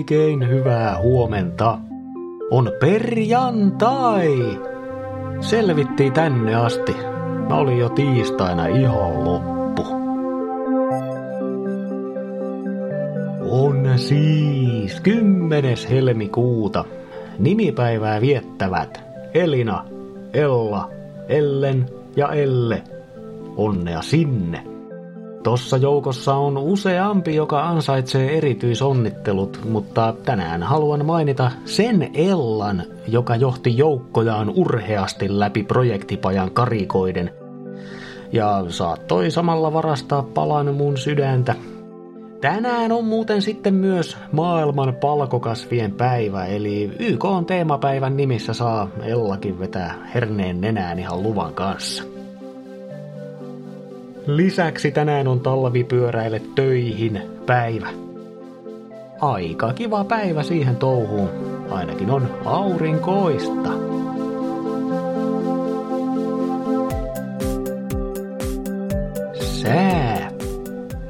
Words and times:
Oikein 0.00 0.48
hyvää 0.48 0.98
huomenta. 0.98 1.78
On 2.50 2.72
perjantai. 2.80 4.60
Selvittiin 5.40 6.12
tänne 6.12 6.54
asti. 6.54 6.96
Mä 7.48 7.56
olin 7.56 7.78
jo 7.78 7.88
tiistaina 7.88 8.66
ihan 8.66 9.24
loppu. 9.24 9.82
On 13.50 13.98
siis 13.98 15.00
10. 15.00 15.76
helmikuuta. 15.90 16.84
Nimipäivää 17.38 18.20
viettävät 18.20 19.00
Elina, 19.34 19.84
Ella, 20.32 20.90
Ellen 21.28 21.86
ja 22.16 22.32
Elle. 22.32 22.82
Onnea 23.56 24.02
sinne! 24.02 24.79
Tossa 25.42 25.76
joukossa 25.76 26.34
on 26.34 26.58
useampi, 26.58 27.34
joka 27.34 27.68
ansaitsee 27.68 28.38
erityisonnittelut, 28.38 29.60
mutta 29.68 30.14
tänään 30.24 30.62
haluan 30.62 31.06
mainita 31.06 31.50
sen 31.64 32.10
Ellan, 32.14 32.82
joka 33.08 33.36
johti 33.36 33.76
joukkojaan 33.76 34.52
urheasti 34.56 35.38
läpi 35.38 35.62
projektipajan 35.62 36.50
karikoiden 36.50 37.30
ja 38.32 38.64
saattoi 38.68 39.30
samalla 39.30 39.72
varastaa 39.72 40.22
palan 40.22 40.74
mun 40.74 40.96
sydäntä. 40.96 41.54
Tänään 42.40 42.92
on 42.92 43.04
muuten 43.04 43.42
sitten 43.42 43.74
myös 43.74 44.16
maailman 44.32 44.94
palkokasvien 44.94 45.92
päivä, 45.92 46.46
eli 46.46 46.90
YK 46.98 47.24
on 47.24 47.46
teemapäivän 47.46 48.16
nimissä 48.16 48.52
saa 48.52 48.88
Ellakin 49.02 49.58
vetää 49.58 49.94
herneen 50.14 50.60
nenään 50.60 50.98
ihan 50.98 51.22
luvan 51.22 51.54
kanssa. 51.54 52.19
Lisäksi 54.36 54.90
tänään 54.90 55.28
on 55.28 55.40
talvipyöräille 55.40 56.42
töihin 56.54 57.22
päivä. 57.46 57.88
Aika 59.20 59.72
kiva 59.72 60.04
päivä 60.04 60.42
siihen 60.42 60.76
touhuun. 60.76 61.28
Ainakin 61.70 62.10
on 62.10 62.30
aurinkoista. 62.44 63.70
Sää. 69.40 70.30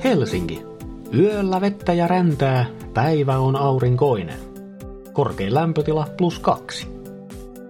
Helsinki. 0.05 0.63
Yöllä 1.19 1.61
vettä 1.61 1.93
ja 1.93 2.07
räntää. 2.07 2.67
Päivä 2.95 3.39
on 3.39 3.57
aurinkoinen. 3.57 4.39
Korkein 5.13 5.55
lämpötila 5.55 6.07
plus 6.17 6.39
kaksi. 6.39 6.89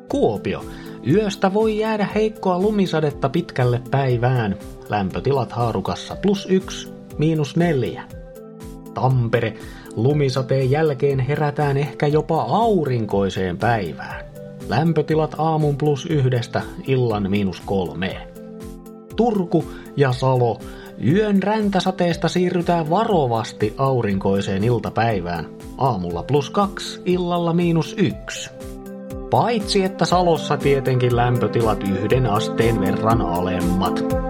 Kuopio. 0.09 0.65
Yöstä 1.07 1.55
voi 1.55 1.79
jäädä 1.79 2.09
heikkoa 2.15 2.59
lumisadetta 2.59 3.29
pitkälle 3.29 3.83
päivään. 3.91 4.57
Lämpötilat 4.91 5.53
haarukassa 5.53 6.17
plus 6.17 6.47
yksi, 6.51 6.93
miinus 7.19 7.57
neljä. 7.57 8.03
Tampere. 8.95 9.55
Lumisateen 9.97 10.71
jälkeen 10.71 11.21
herätään 11.21 11.77
ehkä 11.77 12.07
jopa 12.07 12.43
aurinkoiseen 12.43 13.59
päivään. 13.59 14.25
Lämpötilat 14.69 15.35
aamun 15.39 15.77
plus 15.77 16.07
yhdestä, 16.07 16.63
illan 16.87 17.31
miinus 17.31 17.61
kolmeen. 17.61 18.29
Turku 19.17 19.65
ja 19.97 20.13
Salo. 20.13 20.59
Yön 21.07 21.43
räntäsateesta 21.43 22.29
siirrytään 22.29 22.91
varovasti 22.91 23.75
aurinkoiseen 23.77 24.65
iltapäivään. 24.65 25.47
Aamulla 25.79 26.23
plus 26.23 26.51
kaksi, 26.51 27.03
illalla 27.05 27.53
miinus 27.53 27.95
yksi. 27.99 28.51
Paitsi 29.31 29.85
että 29.85 30.05
Salossa 30.05 30.57
tietenkin 30.57 31.17
lämpötilat 31.17 31.83
yhden 31.89 32.27
asteen 32.27 32.81
verran 32.81 33.21
alemmat. 33.21 34.30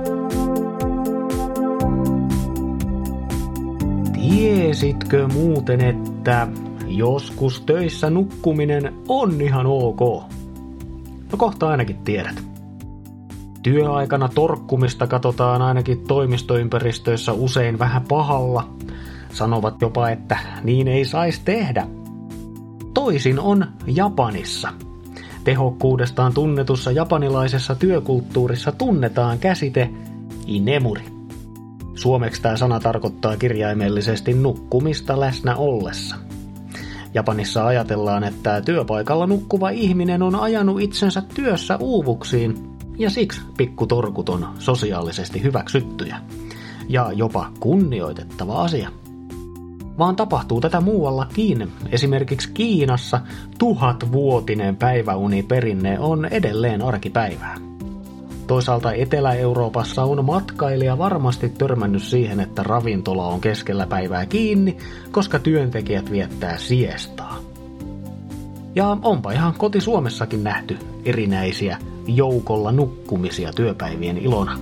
Tiesitkö 4.21 5.29
muuten, 5.29 5.81
että 5.85 6.49
joskus 6.87 7.61
töissä 7.61 8.11
nukkuminen 8.11 8.95
on 9.09 9.41
ihan 9.41 9.67
ok? 9.67 10.01
No 11.33 11.39
kohta 11.39 11.69
ainakin 11.69 11.99
tiedät. 11.99 12.45
Työaikana 13.63 14.29
torkkumista 14.29 15.07
katsotaan 15.07 15.63
ainakin 15.63 16.07
toimistoympäristöissä 16.07 17.33
usein 17.33 17.79
vähän 17.79 18.03
pahalla. 18.09 18.69
Sanovat 19.33 19.83
jopa, 19.83 20.11
että 20.11 20.39
niin 20.65 20.89
ei 20.89 21.05
saisi 21.05 21.41
tehdä. 21.45 21.87
Toisin 22.95 23.41
on 23.41 23.67
Japanissa. 23.87 24.69
Tehokkuudestaan 25.45 26.35
tunnetussa 26.35 26.93
japanilaisessa 26.93 27.75
työkulttuurissa 27.75 28.73
tunnetaan 28.73 29.39
käsite 29.39 29.91
inemuri. 30.47 31.20
Suomeksi 31.95 32.43
tämä 32.43 32.57
sana 32.57 32.81
tarkoittaa 32.81 33.37
kirjaimellisesti 33.37 34.35
nukkumista 34.35 35.21
läsnä 35.21 35.57
ollessa. 35.57 36.17
Japanissa 37.15 37.67
ajatellaan, 37.67 38.25
että 38.25 38.61
työpaikalla 38.61 39.27
nukkuva 39.27 39.71
ihminen 39.71 40.23
on 40.23 40.35
ajanut 40.35 40.81
itsensä 40.81 41.23
työssä 41.35 41.77
uuvuksiin 41.77 42.71
ja 42.99 43.11
siksi 43.11 43.41
pikkutorkut 43.57 44.29
on 44.29 44.49
sosiaalisesti 44.59 45.43
hyväksyttyjä 45.43 46.21
ja 46.89 47.13
jopa 47.13 47.51
kunnioitettava 47.61 48.63
asia. 48.63 48.91
Vaan 49.99 50.17
tapahtuu 50.17 50.61
tätä 50.61 50.81
muuallakin. 50.81 51.73
Esimerkiksi 51.93 52.51
Kiinassa 52.53 53.21
tuhatvuotinen 53.59 54.77
päiväuniperinne 54.77 55.99
on 55.99 56.25
edelleen 56.25 56.83
arkipäivää. 56.83 57.70
Toisaalta 58.51 58.93
Etelä-Euroopassa 58.93 60.05
on 60.05 60.25
matkailija 60.25 60.99
varmasti 60.99 61.49
törmännyt 61.49 62.03
siihen, 62.03 62.41
että 62.41 62.63
ravintola 62.63 63.27
on 63.27 63.41
keskellä 63.41 63.87
päivää 63.87 64.27
kiinni, 64.27 64.77
koska 65.11 65.39
työntekijät 65.39 66.11
viettää 66.11 66.59
siestaa. 66.59 67.39
Ja 68.75 68.97
onpa 69.03 69.33
ihan 69.33 69.55
koti 69.59 69.81
Suomessakin 69.81 70.45
nähty 70.45 70.79
erinäisiä 71.05 71.79
joukolla 72.07 72.73
nukkumisia 72.73 73.53
työpäivien 73.53 74.19
ilona. 74.19 74.59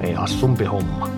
Ei 0.00 0.12
hassumpi 0.12 0.64
homma. 0.64 1.08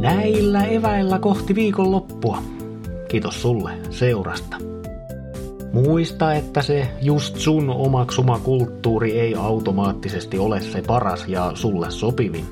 Näillä 0.00 0.64
eväillä 0.64 1.18
kohti 1.18 1.54
viikonloppua. 1.54 2.53
Kiitos 3.14 3.42
sulle 3.42 3.70
seurasta. 3.90 4.56
Muista, 5.72 6.34
että 6.34 6.62
se 6.62 6.88
just 7.02 7.36
sun 7.36 7.70
omaksuma 7.70 8.38
kulttuuri 8.38 9.20
ei 9.20 9.34
automaattisesti 9.34 10.38
ole 10.38 10.60
se 10.60 10.82
paras 10.86 11.28
ja 11.28 11.50
sulle 11.54 11.90
sopivin. 11.90 12.44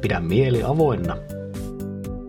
Pidä 0.00 0.20
mieli 0.20 0.62
avoinna. 0.62 1.16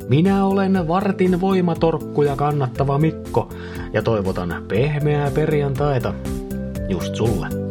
Minä 0.10 0.46
olen 0.46 0.88
vartin 0.88 1.42
voimatorkkuja 1.42 2.36
kannattava 2.36 2.98
Mikko 2.98 3.50
ja 3.94 4.02
toivotan 4.02 4.66
pehmeää 4.68 5.32
perjantaita 5.32 6.14
just 6.90 7.16
sulle. 7.16 7.65